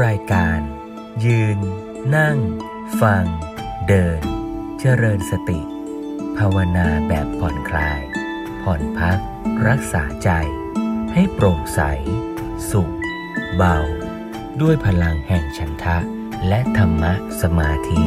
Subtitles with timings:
[0.00, 0.60] รายการ
[1.24, 1.58] ยืน
[2.16, 2.38] นั่ง
[3.00, 3.24] ฟัง
[3.88, 4.20] เดิน
[4.80, 5.60] เจริญสติ
[6.38, 8.00] ภาวนาแบบผ่อนคลาย
[8.62, 9.18] ผ่อนพัก
[9.68, 10.30] รักษาใจ
[11.12, 11.80] ให้โปร่งใส
[12.70, 12.94] สุข
[13.56, 13.76] เบา
[14.60, 15.98] ด้วยพลังแห่งฉันทะ
[16.48, 17.12] และธรรมะ
[17.42, 18.02] สมาธิ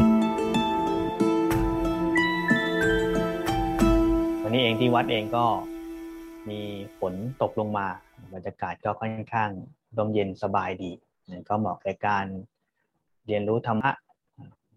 [4.43, 5.45] วันนี้เองที่วัดเองก็
[6.49, 6.61] มี
[6.99, 7.87] ฝนตกลงมา
[8.33, 9.49] บรรยากาศก็ค่อนข้าง
[9.97, 10.91] ร่มเย็นสบายดี
[11.49, 12.25] ก็เหมาะแก่การ
[13.27, 13.91] เรียนรู้ธรรมะ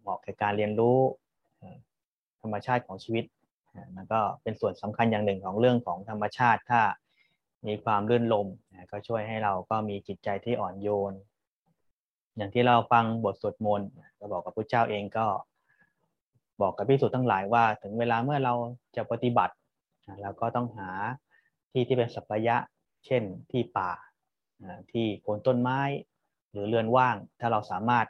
[0.03, 0.97] เหมาะแก่การเรียนรู้
[2.43, 3.25] ธรรมชาติของชีวิต
[3.97, 6.81] มันก็เป็นส่วนสำคัญอย่างหนึ่งของเรื่องของธรรมชาติ ถ้า
[7.67, 8.47] มีความลื่นลม
[8.91, 11.13] ก็ช่วยให้เราก็มีจิตใจที่อ่อนโยน
[12.37, 15.27] อย่างที่เราฟังบทสวดมนต์ก็บอกกับพระเจ้าเองก็
[16.61, 18.55] บอกกับพิสุทั้งหลายว่า ถึงเวลาเมื่อเรา
[18.97, 19.55] จะปฏิบัติ
[20.23, 20.91] เราก็ต้องหา
[21.73, 22.57] ที่ที่เป็นสัพยะ
[23.07, 23.91] เช่นที่ป่า
[24.91, 25.81] ที่โคนต้นไม้
[26.53, 28.07] หรือเรือนว่าง ถ้าเราสามารถ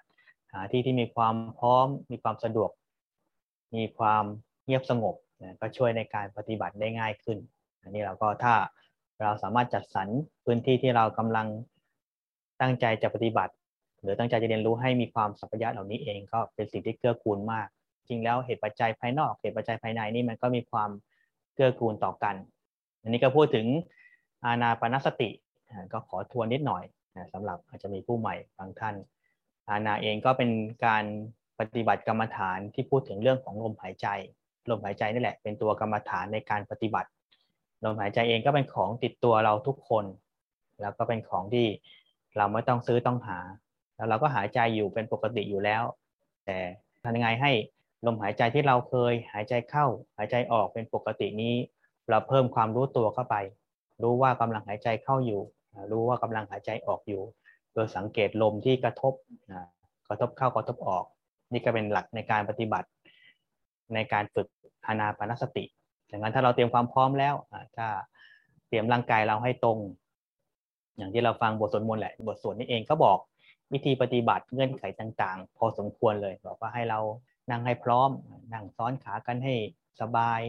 [0.53, 2.71] หาที่ที่มีความพร้อม มีความสะดวก
[3.77, 4.25] มีความ
[4.65, 5.15] เงียบสงบ
[5.61, 7.39] ก็ช่วยในการปฏิบัติได้ง่ายขึ้น
[7.83, 8.55] อันนี้เราก็ถ้า
[9.23, 10.09] เราสามารถจัดสรร
[10.45, 11.47] พื้นที่ที่เรากำลัง
[12.61, 13.53] ตั้งใจจะปฏิบัติ
[14.03, 17.67] หรือตั้งใจจะเรียนรู้ให้มีความสัพยะเหล่านี้เองก็เป็นสิ่งที่เกื้อกูลมาก
[18.09, 20.91] จริงแล้วเหตุปัจจัยภายนอก เหตุปัจจัยภายในนี่มันก็มีความ
[21.55, 22.35] เกื้อกูลต่อกัน
[23.03, 23.67] อันนี้ก็พูดถึง
[24.45, 25.31] อานาปนสติ
[25.93, 26.85] ก็ขอทวนนิดหน่อย
[27.33, 28.95] สำหรับอาจจะมีผู้ใหม่บางท่าน
[29.69, 30.51] อานาเองก็เป็น
[30.87, 31.05] การ
[31.59, 34.07] ปฏิบัติกรรมฐานที่พูดถึงเรื่องของลมหายใจ
[34.71, 37.09] ลมหายใจนี่แหละ เป็นตัวกรรมฐานในการปฏิบัติ
[37.85, 40.05] ลมหายใจเองก็เป็นของติดตัวเราทุกคน
[40.81, 41.67] แล้วก็เป็นของที่
[42.37, 43.39] เราไม่ต้องซื้อต้องหา
[43.97, 45.83] แล้วเราก็หายใจอยู่เป็นปกติอยู่แล้ว
[46.45, 46.59] แต่
[47.03, 47.51] ทำยังไงให้
[48.07, 51.55] ลมหายใจที่เราเคยหายใจเข้า หายใจออกเป็นปกตินี้
[52.11, 53.37] เราเพิ่มความรู้ตัวเข้าไป
[54.03, 55.43] รู้ว่ากำลังหายใจเข้าอยู่
[55.91, 57.23] รู้ว่ากำลังหายใจออกอยู่
[57.75, 59.15] โดยสังเกตลมที่กระทบ
[60.09, 61.05] กระทบเข้ากระทบออก
[61.53, 62.89] นี่ก็เป็นหลักในการปฏิบัติ
[63.95, 64.47] ในการฝึก
[64.87, 65.65] อานาปนสติ
[66.11, 67.35] ดังนั้นถ้าเราเตรียมความพร้อมแล้ว
[67.77, 67.87] ถ้า
[68.69, 69.79] เตรียมร่างกายเราให้ตรง
[70.97, 73.19] อย่างที่เราฟังบทสวดมนต์แหละบทสวดนี้เองก็บอก
[73.73, 77.01] วิธีปฏิบัติเงื่อนไขต่างๆ พอสมควรเลยบอกว่าให้เรา
[77.51, 78.11] นั่งให้พร้อม
[78.53, 79.55] นั่งซ้อนขากันให้
[80.01, 80.41] สบาย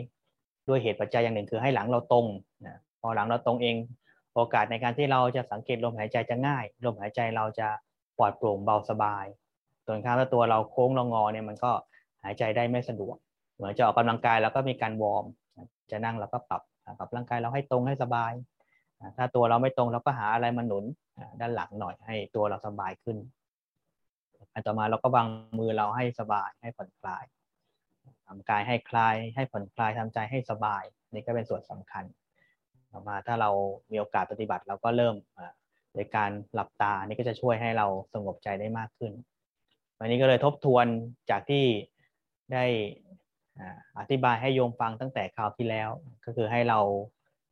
[0.67, 2.25] ด้วยเหตุปัจจัยอย่างหนึ่งคือให้หลังเราตรง
[3.01, 3.75] พอหลังเราตรงเอง
[4.35, 7.67] โอกาสในการที่เราจะสังเกตลมหายใจจะง่าย ลมหายใจเราจะ
[8.17, 9.25] ปลอดโปร่งเบาสบาย
[9.85, 11.71] ส่วนข้างถ้าตัวเราโค้งเรางอเนี่ยมันก็
[12.23, 13.15] หายใจได้ไม่สะดวก
[13.55, 15.25] เหมือนจะออกกำลังกายแล้วก็มีการวอร์ม
[15.91, 16.61] จะนั่งเราก็ปรับ
[16.99, 18.31] ปรับร่างกายเราให้ตรงให้สบาย
[19.17, 20.83] ถ้าตัวเราไม่ตรงเราก็หาอะไรมาหนุน
[21.39, 23.17] ด้านหลังหน่อยให้ตัวเราสบายขึ้น
[24.53, 25.27] อันต่อมาเราก็วาง
[25.59, 27.23] มือเราให้สบายให้ผ่อนคลาย
[28.27, 32.03] ทำกายให้คลายให้ผ่อนคลายทำใจให้สบาย นี่ก็เป็นส่วนสำคัญ
[32.91, 33.49] ต่อมาถ้าเรา
[33.91, 35.15] มีโอกาสปฏิบัติเราก็เริ่ม
[35.95, 39.11] ในการหลับตานี่ก็จะช่วยให้เราสงบใจได้มากขึ้น
[39.99, 40.85] วันนี้ก็เลยทบทวน
[41.29, 41.65] จากที่
[42.53, 42.65] ได้
[43.99, 45.89] อธิบายให้โยมฟังตั้งแต่คราวที่แล้ว
[46.25, 46.79] ก็คือให้เรา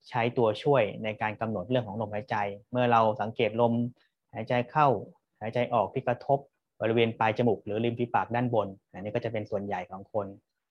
[0.09, 2.35] ใช้ตัวช่วยในการกำหนดเรื่องของลมหายใจ
[2.71, 3.73] เมื่อเราสังเกตลม
[4.33, 4.87] หายใจเข้า
[5.41, 6.39] หายใจออกที่กระทบ
[6.81, 10.27] บริเวณปลายจมูกหรือริมฝีปากด้านบน อันนี้ก็จะเป็นส่วนใหญ่ของคน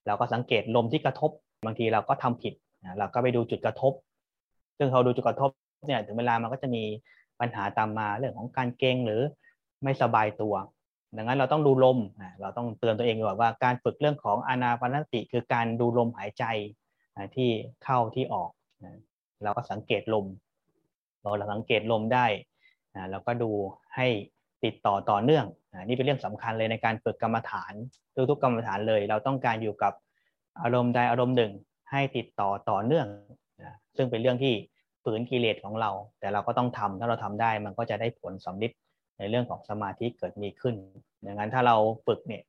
[0.07, 1.31] เราก็สังเกตลมที่กระทบ
[1.65, 2.53] บางทีเราก็ทำผิด
[2.99, 3.93] เราก็ไปดูจุดกระทบ
[4.77, 5.49] ซึ่งเขาดูจุดกระทบ
[5.87, 6.83] เนี่ยถึงเวลามันก็จะมี
[7.39, 9.21] ปัญหาตามมาเรื่องของการเก่งหรือ
[9.83, 10.55] ไม่สบายตัว
[11.17, 11.97] ดังนั้นเราต้องดูลม
[12.41, 16.43] เราต้องเตือนตัวเองว่าการฝึกเรื่องของอานาปานสติคือการดูลมหายใจ
[17.35, 17.49] ที่
[17.83, 18.51] เข้าที่ออก
[19.43, 20.25] เราก็สังเกตลม
[21.21, 22.25] เราสังเกตลมได้
[23.11, 23.51] เราก็ดู
[23.95, 24.07] ให้
[24.63, 25.45] ติดต่อต่อเนื่อง
[25.83, 27.73] นี่เป็นเรื่องสำคัญเลยในการฝึกกรรมฐาน
[28.29, 29.93] ทุกๆกรรมฐานเลย เราต้องการอยู่กับ
[30.61, 31.51] อารมณ์ใดอารมณ์หนึ่ง
[31.91, 33.07] ให้ติดต่อต่อเนื่อง
[33.97, 34.53] ซึ่งเป็นเรื่องที่
[35.03, 38.71] ฝืนกิเลสของเรา แต่เราก็ต้องทำถ้าเราทำได้มันก็จะได้ผลสำลิด
[39.19, 40.75] ในเรื่องของสมาธิเกิดมีขึ้น
[41.25, 41.75] ดังนั้นถ้าเรา
[42.07, 42.43] ฝึกเนี่ย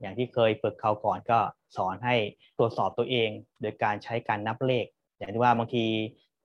[0.00, 1.38] อย่างที่เคยฝึกเขาก่อนก็
[1.76, 2.16] สอนให้
[2.58, 3.28] ตรวจสอบตัวเอง
[3.60, 4.86] โดยการใช้การนับเลข
[5.18, 5.84] อย่างที่ว่าบางที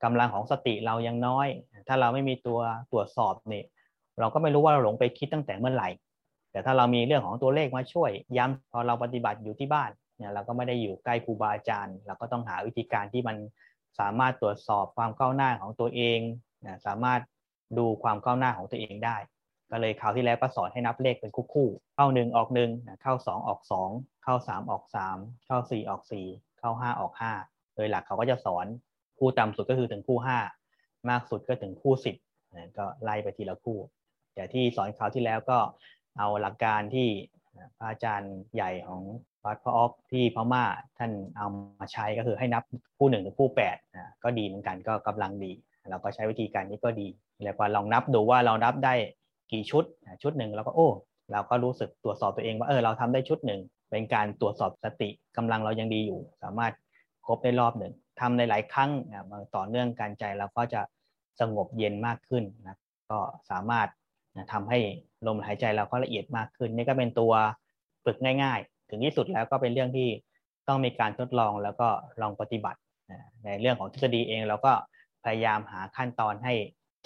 [0.04, 1.48] กำลังของสติเรายังน้อย
[1.88, 2.60] ถ้าเราไม่มีตัว
[2.92, 3.66] ตรวจสอบเนี่ย
[4.20, 5.90] เราก็ไม่รู้ว่าเราหลงไปคิดตั้งแต่เมื่อไหร่
[6.52, 13.38] แต่ถ้าเรามีเรื่องของตัวเลขมาช่วย ย้ำพอเราปฏิบัติอยู่ที่บ้านเนี่ยเราก็ไม่ได้อยู่ใกล้ครูบาอาจารย์ เราก็ต้องหาวิธีการที่มัน
[14.00, 16.20] สามารถตรวจสอบความก้าวหน้าของตัวเอง
[16.66, 17.22] นะสามารถ
[17.78, 19.18] ดูความก้าวหน้าของตัวเองได้
[19.72, 23.90] ก็เลยคราวที่แล้วก็สอนให้นับเลขเป็นคู่คู่เข้าหนึ่งออกหนึ่งเข้าสองออกสอง
[24.24, 26.26] เข้าสามออกสามเข้าสี่ออกสี่
[26.60, 27.34] เข้าห้าออกห้า
[27.76, 28.66] โดยหลักเขาก็จะสอน
[29.20, 30.40] คู่ต่ำสุดก็คือถึงคู่ห้า
[31.10, 32.16] มากสุดก็ถึงคู่สิบ
[32.78, 33.80] ก็ไล่ไปทีละคู่
[34.34, 35.60] แต่ที่สอนคราวที่แล้วก็
[36.18, 37.08] เอาหลักการที่
[37.78, 39.02] พระอาจารย์ใหญ่ของ
[39.46, 40.64] วัดพระออฟที่พม่า
[40.98, 41.48] ท่านเอา
[41.80, 42.64] มาใช้ก็คือให้นับ
[42.98, 45.52] คู่หนึ่งถึงคู่แปดนะก็ดีเหมือนกันก็กำลังดี
[45.90, 47.08] เราก็ใช้วิธีการนี้ก็ดี
[47.44, 48.94] แล้วก็ลองนับดูว่าเรานับได้
[49.52, 49.84] กี่ชุด
[50.24, 50.90] ชุดหนึ่งเราก็โอ้
[51.32, 53.62] เราก็รู้สึกตรวจสอบตัวเองว่าเออเราทำได้ชุดหนึ่ง
[53.92, 56.74] เป็นการตรวจสอบสติกำลังเรายังดีอยู่ สามารถ
[57.26, 58.92] ครบได้รอบหนึ่งทำในหลายครั้ง
[59.56, 60.82] ต่อเนื่องการใจเราก็จะ
[61.40, 62.78] สงบเย็นมากขึ้นนะ
[63.12, 63.20] ก็
[63.52, 63.88] สามารถ
[64.54, 64.80] ทำให้
[65.28, 67.34] ลมหายใจเราก็ละเอียดมากขึ้น นี่ก็เป็นตัว
[68.06, 70.10] ฝึกง่ายๆ ถึงที่สุดแล้วก็เป็นเรื่องที่
[70.68, 71.88] ต้องมีการทดลองแล้วก็
[72.22, 72.80] ลองปฏิบัติ
[73.44, 74.74] ในเรื่องของทฤษฎีเองเราก็
[75.24, 76.54] พยายามหาขั้นตอนให้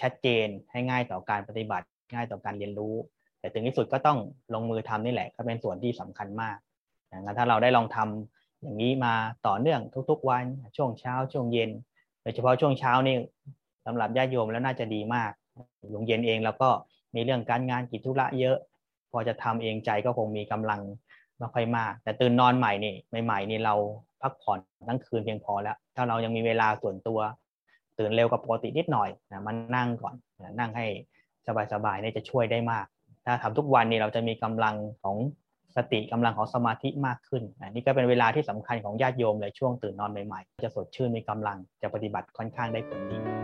[0.01, 2.95] ชัดเจนให้ง่ายต่อการปฏิบัติ ง่ายต่อการเรียนรู้
[3.39, 4.17] แต่ถึงที่สุดก็ต้อง
[4.53, 6.57] ลงมือทำนี่แหละ ก็เป็นส่วนที่สำคัญมาก
[7.19, 9.13] งั้นถ้าเราได้ลองทำอย่างนี้มา
[9.47, 10.45] ต่อเนื่องทุกๆวัน
[10.77, 11.69] ช่วงเช้าช่วงเย็น
[12.21, 13.15] โดยเฉพาะช่วงเช้านี่
[13.85, 15.31] สำหรับญาติโยมแล้วน่าจะดีมาก
[15.91, 16.69] ช่วงเย็นเองแล้วก็
[17.15, 18.57] มีเรื่องการงานกิจธุระเยอะ
[19.11, 20.81] พอจะทำเองใจก็คงมีกำลัง
[21.37, 22.93] ไม่ค่อยมาก แต่ตื่นนอนใหม่นี่
[23.23, 23.75] ใหม่ๆนี่เรา
[24.21, 27.19] พักผ่อนทั้งคืนเพียงพอแล้ว ถ้าเรายังมีเวลาส่วนตัว
[27.99, 30.85] ตื่นเร็วกว่าปกตินิดหน่อยนะมันนั่งก่อนนะนั่งให้
[31.73, 32.85] สบายๆนี่จะช่วยได้มาก
[33.25, 35.17] ถ้าทำทุกวันนี่เราจะมีกำลังของ
[35.75, 43.42] สติกำลังของสมาธิมากขึ้นนนี่ก็เป็นเวลาที่สำคัญของญาติโยมเลยช่วงตื่นนอนใหม่ๆ จะสดชื่นมีกำลังจะปฏิบัติค่อนข้างได้ผลดี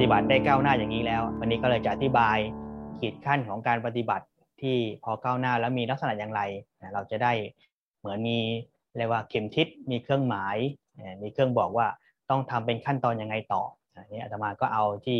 [0.00, 2.38] ฏิบัติได้ก้าวหน้าอย่างนี้แล้ว วันนี้ก็เลยจะอธิบาย
[3.00, 4.26] ขีดขั้นของการปฏิบัติ
[4.60, 6.42] ที่พอก้าวหน้าแล้วมีลักษณะอย่างไร
[6.94, 7.32] เราจะได้
[7.98, 8.38] เหมือนมี
[8.96, 10.56] เรียกว่าเข็มทิศมีเครื่องหมาย
[11.22, 11.86] มีเครื่องบอกว่า
[12.30, 13.62] ต้องทำเป็นขั้นตอนยังไงต่อ
[14.12, 15.18] นี่อาตมาก็เอาที่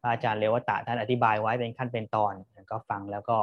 [0.00, 2.34] พระอาจารย์เลวตะท่านอธิบายไว้เป็นขั้นเป็นตอน
[2.70, 3.38] ก็ฟังแล้วก็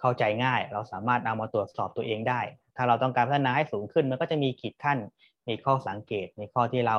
[0.00, 2.40] เข้าใจง่าย เราสามารถเอามาตรวจสอบตัวเองได้
[2.76, 4.98] ถ้าเราต้องการพัฒนาให้สูงขึ้นมันก็จะมีขีดขั้น
[5.48, 6.98] มีข้อสังเกต มีข้อที่เรา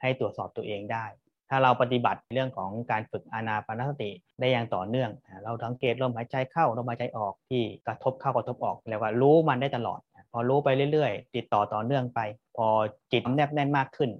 [0.00, 1.04] ให้ตรวจสอบตัวเองได้
[1.50, 4.10] ถ้าเราปฏิบัติเรื่องของการฝึกอานาปานสติ
[4.40, 5.10] ได้อย่างต่อเนื่อง
[5.44, 10.00] เราสังเกตลมหายใจเข้าลมหายใจออกที่กระทบเข้ากระทบออกเรียกว่ารู้มันได้ตลอด
[10.32, 12.20] พอรู้ไปเรื่อยๆ ติดต่อต่อเนื่องไป
[12.56, 12.66] พอ
[13.12, 14.10] จิตแนบแน่นมากขึ้น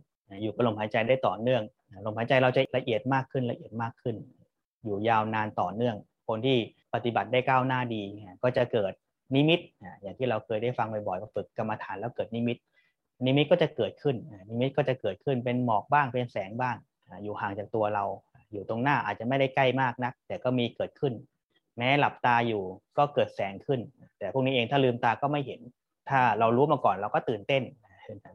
[0.42, 1.62] อยู่กับลมหายใจได้ต่อเนื่อง
[2.06, 4.16] ลมหายใจเราจะละเอียดมากขึ้นละเอียดมากขึ้น
[4.84, 5.96] อยู่ยาวนานต่อเนื่อง
[6.28, 6.56] คนที่
[6.94, 8.02] ปฏิบัติได้ก้าวหน้าดี
[8.42, 8.92] ก็จะเกิด
[9.34, 9.60] นิมิต
[10.02, 12.58] อย่างที่เราเคยได้ฟังบ่อยๆว่าฝึกกรรมฐานแล้วเกิดนิมิต
[13.26, 14.16] นิมิตก็จะเกิดขึ้น
[14.48, 16.76] นิมิตก็จะเกิดขึ้นเป็นหมอกบ้างเป็นแสงบ้าง
[17.22, 18.04] อยู่ห่างจากตัวเรา
[18.52, 21.14] อยู่ตรงหน้าอาจจะไม่ได้ใกล้มากนัก แต่ก็มีเกิดขึ้น
[21.76, 22.62] แม้หลับตาอยู่
[22.98, 23.80] ก็เกิดแสงขึ้น
[24.18, 25.60] แต่พวกนี้เองถ้าลืมตาก็ไม่เห็น
[26.10, 27.62] ถ้าเรารู้มาก่อนเราก็ตื่นเต้น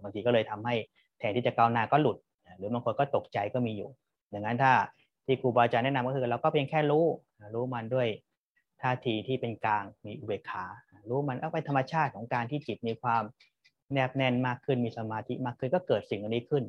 [0.03, 0.75] บางทีก็เลยทำให้
[1.19, 2.17] แทนที่จะก้าวหน้าก็หลุด
[2.57, 3.89] หรือบางคนก็ตกใจก็มีอยู่
[4.33, 4.73] ดังนั้นถ้า
[5.25, 7.05] ที่ครูบาอาจารย์แนะนำก็คือเราก็เพียงแค่รู้
[7.55, 8.07] รู้มันด้วย
[8.81, 10.65] ท่าทีที่เป็นกลางมีอุเบกขา
[11.09, 13.23] รู้มันเอาไปธรรมชาติของการที่จิตมีความ
[13.93, 16.63] แนบแน่นมากขึ้นมีสมาธิมากขึ้นก็เกิดสิ่งอันนี้ขึ้น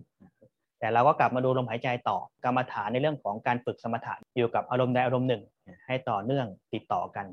[0.81, 5.43] แต่เราก็กลับมาดูลมหายใจต่อกรรมฐานในเรื่องของการฝึกสมถะอยู่กับอารมณ์ใดอารมณ์หนึ่ง
[5.87, 7.27] ให้ต่อเนื่องติดต่อกัน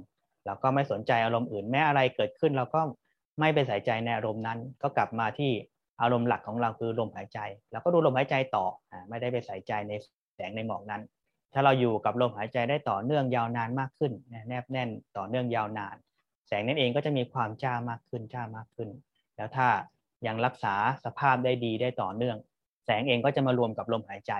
[0.45, 2.81] เราก็ไม่สนใจอารมณ์อื่นแม้อะไรเกิดขึ้น เราก็
[3.40, 5.51] ไม่ไปใส่ใจในอารมณ์นั้น ก็กลับมาที่
[6.01, 7.40] อารมณ์หลักของเราคือลมหายใจ
[7.72, 8.66] เราก็ดูลมหายใจต่อ
[9.10, 9.94] ไม่ได้ไปใส่ใจใน
[10.36, 11.01] แสงในหมอกนั้น
[11.54, 14.12] ถ้าเราอยู่กับลมหายใจได้ต่อเนื่องยาวนานมากขึ้น
[14.50, 15.96] แนบแน่นต่อเนื่องยาวนาน
[16.48, 18.89] แสงนั่นเองก็จะมีความจ้ามากขึ้นจ้ามากขึ้น
[19.36, 19.68] แล้วถ้า
[20.28, 20.75] ยังรักษา
[21.06, 22.38] สภาพได้ดีได้ต่อเนื่อง
[22.86, 24.34] แสงเองก็จะมารวมกับลมหายใจ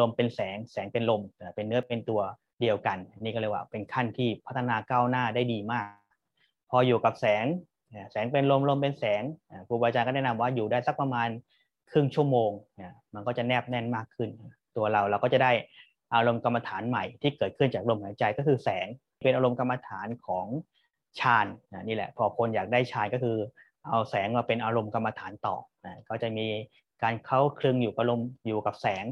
[0.00, 1.20] ลมเป็นแสง แสงเป็นลม
[1.54, 2.20] เป็นเนื้อเป็นตัว
[2.60, 5.86] เดียวกัน นี่ก็เลยว่าเป็นขั้นที่พัฒนาก้าวหน้าได้ดีมาก
[6.70, 7.44] พออยู่กับแสง
[8.12, 9.22] แสงเป็นลม ลมเป็นแสง
[9.68, 11.28] ครูบาอาจารย์ก็แนะนำว่าอยู่ได้สักประมาณ
[11.90, 12.50] ครึ่งชั่วโมง
[13.14, 14.30] มันก็จะแนบแน่นมากขึ้น
[14.76, 15.52] ตัวเราเราก็จะได้
[16.14, 18.86] อารมณ์กรรมฐานใหม่ที่เกิดขึ้นจากลมหายใจก็คือแสง
[19.22, 20.46] เป็นอารมณ์กรรมฐานของ
[21.20, 21.46] ฌาน
[21.86, 23.36] นี่แหละ พอคนอยากได้ฌานก็คือ
[23.88, 25.56] เอาแสงมาเป็นอารมณ์กรรมฐานต่อ
[26.08, 26.46] ก็จะมี
[27.02, 29.04] การเข้าคลึงอยู่กับลมอยู่กับแสง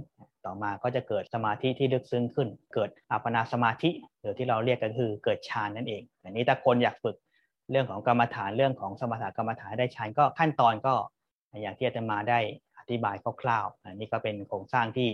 [0.44, 3.90] ต่อมาก็จะเกิดสมาธิที่ลึกซึ้งขึ้น เกิดอัปนาสมาธิ
[4.20, 7.16] หรือที่เราเรียกกันคือเกิดฌานนั่นเองอันนี้ถ้าคนอยากฝึก
[7.70, 10.94] เรื่องของกรรมฐานเรื่องของสมถกรรมฐานได้ฌานก็ขั้นตอนก็
[11.62, 12.38] อย่างที่อาจารย์มาได้
[12.78, 15.08] อธิบายคร่าวๆอันนี้ก็เป็นโครงสร้างที่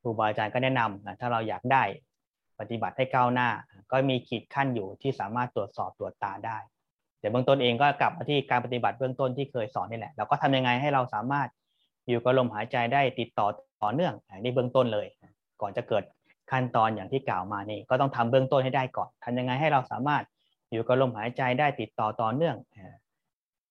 [0.00, 1.82] ครูบาอาจารย์ก็แนะนำถ้าเราอยากได้
[2.60, 3.48] ปฏิบัติให้ก้าวหน้า
[3.90, 6.58] ก็มีขีดขั้นอยู่ที่สามารถตรวจสอบตรวจตาได้
[7.20, 11.48] แต่เบื้องต้นเองก็กลับมาที่การปฏิบัติเบื้องต้นที่เคยสอนนี่แหละเราก็ทำยังไงให้เราสามารถ
[12.08, 13.46] อยู่กับลมหายใจได้ติดต่อ
[13.82, 15.06] ต่อเนื่องในเบื้องต้นเลย
[15.60, 16.04] ก่อนจะเกิด
[16.50, 20.24] ขั้นตอนอย่างที่กล่าวมานี่ก็ต้องทำเบื้องต้นให้ได้ก่อนทำยังไงให้เราสามารถ
[20.72, 22.56] อยู่กับลมหายใจได้ติดต่อต่อเนื่อง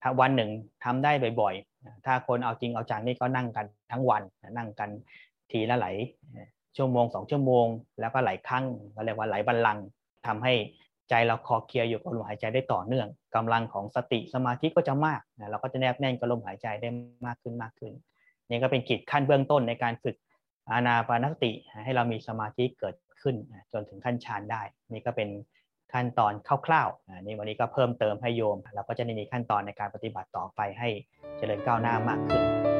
[0.01, 0.49] ถ้าวันหนึ่ง
[0.83, 1.11] ทำได้
[1.41, 4.21] บ่อยๆ ถ้าคนเอาจริงเอาจังนี่ก็นั่งกันทั้งวัน
[4.57, 4.89] นั่งกัน
[5.51, 5.95] ทีละหลาย
[6.77, 7.65] ชั่วโมงสองชั่วโมง
[7.99, 9.85] แล้วก็หลายครั้งก็เรียกว่าหลายบัลลังก์
[10.27, 10.53] ทำให้
[11.09, 15.21] ใจเราคอเคลียร์อยู่กับลมหายใจได้ต่อเนื่องกำลังของสติสมาธิก็จะมาก
[15.51, 16.89] เราก็จะแนบแน่นกับลมหายใจได้
[17.25, 17.93] มากขึ้นมากขึ้น
[18.53, 20.15] นี่ก็เป็นกิจขั้นเบื้องต้นในการฝึก
[20.71, 21.51] อานาปานสติ
[21.83, 23.35] ให้เรามีสมาธิเกิดขึ้น
[23.73, 25.29] จนถึงขั้นฌานได้ นี่ก็เป็น
[25.93, 26.33] ขั้นตอน
[26.67, 30.89] คร่าวๆนี่วันนี้ก็เพิ่มเติมให้โยม เราก็จะได้มีขั้นตอนในการปฏิบัติต่อไปให้
[31.37, 32.72] เจริญก้าวหน้ามากขึ้น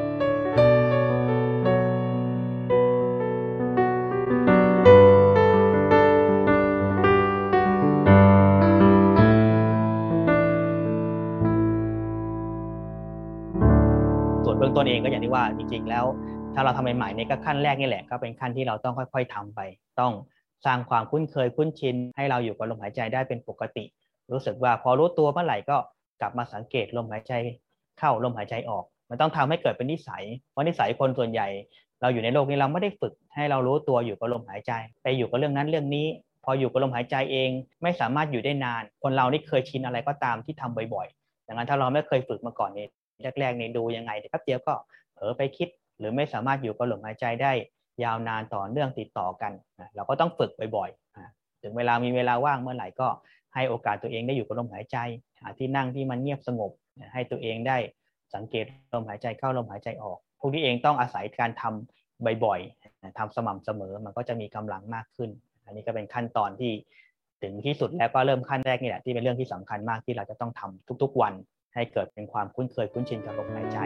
[14.83, 16.05] นเองก็อย่างที่ว่าจริงๆแล้ว
[16.53, 19.59] ถ้าเราทำใหม่ๆนี่ก็ขั้นแรกนี่แหละก็เป็นขั้นที่เราต้องค่อยๆทำไป
[19.99, 20.11] ต้อง
[20.65, 23.85] สร้างความคุ้นเคยคุ้นชิน ให้เราอยู่กับลมหายใจได้เป็นปกติ
[24.31, 25.77] รู้สึกว่าพอรู้ตัวเมื่อไหร่ก็
[26.21, 27.33] กลับมาสังเกตลมหายใจ
[27.99, 31.47] เข้าลมหายใจออก มันต้องทำให้เกิดเป็นนิสัยเพราะนิสัยคนส่วนใหญ่
[32.01, 34.71] เราอยู่ในโลกนี้เราไม่ได้ฝึก ให้เรารู้ตัวอยู่กับลมหายใจ
[35.01, 36.05] ไปอยู่กับเรื่องนั้นเรื่องนี้
[36.43, 37.49] พออยู่กับลมหายใจเอง
[37.83, 42.87] ไม่สามารถอยู่ได้นาน คนเรานี่เคยชินอะไรก็ตามที่ทำบ่อยๆดังนั้นถ้าเราไม่เคยฝึกมาก่อนนี่
[43.39, 44.73] แรกๆนี่ดูยังไงแป๊บเดียวก็
[45.13, 47.51] เผลอไปคิด หรือไม่สามารถอยู่กับลมหายใจได้
[48.03, 49.51] ยาวนานต่อเนื่องติดต่อกัน
[49.95, 53.07] เราก็ต้องฝึกบ่อยๆ ถึงเวลามีเวลาว่างเมื่อไหร่ก็
[53.53, 54.97] ให้โอกาสตัวเองได้อยู่กับลมหายใจ
[55.41, 56.71] หาที่นั่งที่มันเงียบสงบ
[57.13, 57.77] ให้ตัวเองได้
[58.35, 65.29] สังเกตลมหายใจเข้าลมหายใจออก พวกนี้เองต้องอาศัยการทำบ่อยๆทำสม่ำเสมอมันก็จะมีกำลังมากขึ้น
[65.65, 66.71] อันนี้ก็เป็นขั้นตอนที่
[67.41, 71.33] ถึงที่สุดแล้วก็เริ่มขั้นแรกนี่แหละที่เป็นเรื่องที่สำคัญมากที่เราจะต้องทำทุก ๆ วัน
[71.75, 73.77] ให้เกิดเป็นความคุ้นเคยคุ้นชินกับลมหายใจ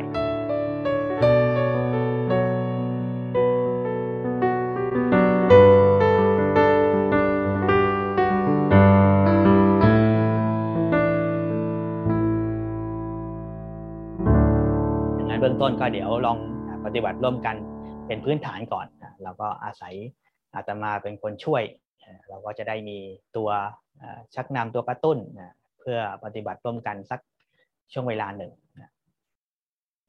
[15.41, 16.37] เบื้องต้นก็เดี๋ยวลอง
[16.85, 17.55] ปฏิบัติร่วมกัน
[18.07, 18.87] เป็นพื้นฐานก่อน
[19.23, 19.93] เราก็อาศัย
[20.55, 21.63] อาตมาเป็นคนช่วย
[22.29, 22.97] เราก็จะได้มี
[23.35, 23.49] ตัว
[24.35, 25.17] ชักนำตัวกระตุ้น
[25.79, 27.19] เพื่อปฏิบัติร่วมกันสัก
[27.93, 28.51] ช่วงเวลาหนึ่ง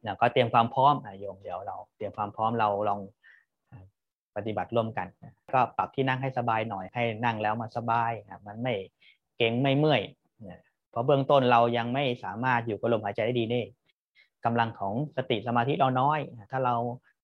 [0.05, 3.01] แล้วก็เตรียมความพร้อมโยมเดี๋ยวเราเตรียมความพร้อมเราลอง
[4.37, 5.07] ปฏิบัติร่วมกัน
[5.55, 8.11] ก็ปรับที่นั่งให้สบายหน่อยให้นั่งแล้วมันสบาย
[8.47, 8.75] มันไม่
[9.39, 10.03] เก่งไม่เมื่อย
[10.91, 13.65] เพราะเบื้องต้นเรายังไม่สามารถอยู่กับลมหายใจได้ดีนี่
[14.45, 16.19] กำลังของสติสมาธิเราน้อย
[16.51, 16.75] ถ้าเรา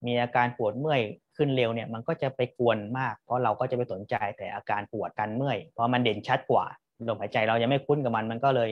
[0.07, 1.01] มีอาการปวดเมื่อย
[1.37, 6.65] ขึ้นเร็วเนี่ยมันก็จะไปกวนมาก เพราะเราก็จะไปสนใจแต่อาการปวดกันเมื่อยเพราะมันเด่นชัดกว่า
[7.09, 8.71] ลมหายใจเรายังไม่คุ้นกับมันมันก็เลย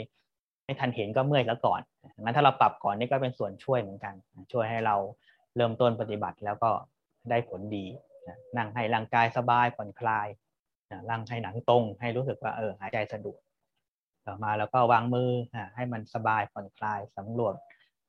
[0.64, 1.80] ไม่ทันเห็นก็เมื่อยแล้วก่อน
[2.20, 4.14] งั้นถ้าเราปรับก่อนนี่ก็เป็นส่วนช่วยเหมือนกัน
[4.52, 4.96] ช่วยให้เรา
[5.56, 6.70] เริ่มต้นปฏิบัติแล้วก็
[7.30, 7.84] ได้ผลดี
[8.56, 10.26] นั่งให้ร่างกายสบายผ่อนคลาย
[11.10, 13.40] ร่างให้หนังตรง ให้รู้สึกว่าเออหายใจสะดวก
[14.26, 15.30] ต่อมาแล้วก็วางมือ
[15.74, 17.54] ให้มันสบายผ่อนคลายสำรวจ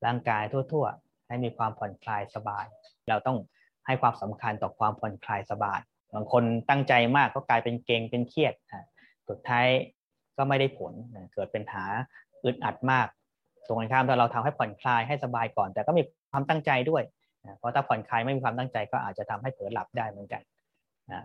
[0.06, 2.66] ร่างกายทั่ว ๆ ให้มีความผ่อนคลายสบาย
[3.10, 3.38] เราต้อง
[3.86, 5.80] ให้ความสำคัญต่อความผ่อนคลายสบาย
[6.14, 8.54] บางคนตั้งใจมากก็กลายเป็นเกงเป็นเครียด
[9.30, 9.68] สุดท้าย
[10.38, 10.94] ก็ไม่ได้ผล
[11.34, 11.86] เกิดเป็นหา
[12.46, 13.08] อึดอัดมาก
[13.68, 17.04] ตรงกันข้ามถ้าเราทำให้ผ่อนคลายให้สบายก่อน แต่ก็มีความตั้งใจด้วย
[17.58, 20.42] เพราะถ้าผ่อนคลายไม่มีความตั้งใจก็อาจจะทำให้เผลอหลับได้เหมือนกัน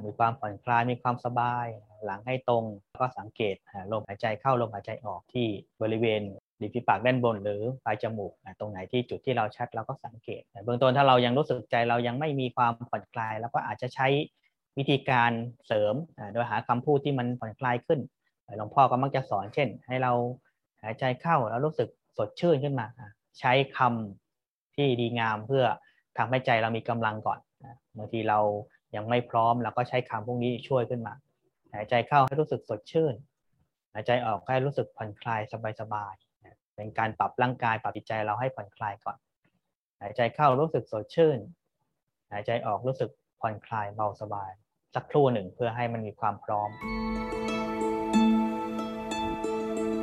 [0.05, 1.67] มีความผ่อนคลายมีความสบาย
[2.05, 2.65] หลังให้ตรง
[3.01, 3.57] ก็สังเกต
[3.93, 5.47] ลมหายใจเข้าลมหายใจออกที่
[5.83, 6.23] บริเวณ
[6.61, 14.07] ริมฝีปากด้านบนหรือปลายจมูกตรงไหนที่จุดที่เราชัดเราก็สังเกตเบื้องต้นถ้าเรายังรู้สึกใจเรายังไม่มีความผ่อนคลายเราก็อาจจะใช้
[14.79, 15.31] วิธีการ
[15.67, 15.95] เสริม
[16.33, 18.01] โดยหาคำพูดที่มันผ่อนคลายขึ้น
[18.57, 20.13] หลวงพ่อก็มักจะสอนเช่น ให้เรา
[20.83, 22.87] หายใจเข้าแล้วรู้สึกสดชื่นขึ้นมา
[23.41, 25.65] ใช้คำที่ดีงามเพื่อ
[26.19, 27.39] ทำให้ใจเรามีกำลังก่อน
[27.97, 28.41] บางทีเรา
[28.97, 31.15] ยังไม่พร้อมเราก็ใช้คำพวกนี้ช่วยขึ้นมา
[31.75, 33.15] หายใจเข้าให้รู้สึกสดชื่น
[33.93, 35.55] หายใจออกให้รู้สึกผ่อนคลายส
[35.95, 36.15] บาย
[36.75, 39.17] เป็นการปรับร่างกายปรับจิตใจเราให้ผ่อนคลายก่อน
[40.01, 41.39] หายใจเข้ารู้สึกสดชื่น
[42.33, 44.51] หายใจออกรู้สึกผ่อนคลายเบาสบาย
[44.95, 46.71] สักครู่หนึ่งเพื่อให้มันมีความพร้อม